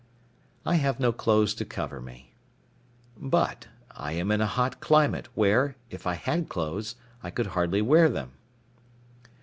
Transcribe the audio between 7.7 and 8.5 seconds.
wear them.